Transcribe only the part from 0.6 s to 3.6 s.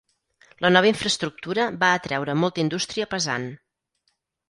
La nova infraestructura va atreure molta indústria pesant.